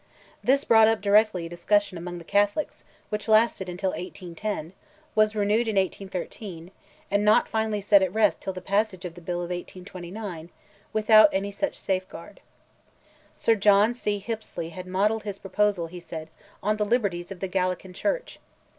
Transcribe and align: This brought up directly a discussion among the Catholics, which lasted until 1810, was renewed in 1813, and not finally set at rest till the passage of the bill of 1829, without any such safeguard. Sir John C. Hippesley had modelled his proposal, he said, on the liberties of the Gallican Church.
This 0.43 0.63
brought 0.63 0.87
up 0.87 0.99
directly 0.99 1.45
a 1.45 1.49
discussion 1.49 1.95
among 1.95 2.17
the 2.17 2.23
Catholics, 2.23 2.83
which 3.09 3.27
lasted 3.27 3.69
until 3.69 3.91
1810, 3.91 4.73
was 5.13 5.35
renewed 5.35 5.67
in 5.67 5.75
1813, 5.75 6.71
and 7.11 7.23
not 7.23 7.47
finally 7.47 7.81
set 7.81 8.01
at 8.01 8.11
rest 8.11 8.41
till 8.41 8.51
the 8.51 8.61
passage 8.63 9.05
of 9.05 9.13
the 9.13 9.21
bill 9.21 9.41
of 9.43 9.51
1829, 9.51 10.49
without 10.91 11.29
any 11.31 11.51
such 11.51 11.75
safeguard. 11.75 12.39
Sir 13.35 13.53
John 13.53 13.93
C. 13.93 14.17
Hippesley 14.17 14.69
had 14.71 14.87
modelled 14.87 15.21
his 15.21 15.37
proposal, 15.37 15.85
he 15.85 15.99
said, 15.99 16.31
on 16.63 16.77
the 16.77 16.83
liberties 16.83 17.31
of 17.31 17.39
the 17.39 17.47
Gallican 17.47 17.93
Church. 17.93 18.39